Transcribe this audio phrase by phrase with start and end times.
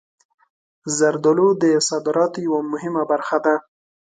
[0.97, 3.55] زردالو د صادراتو یوه مهمه برخه ده.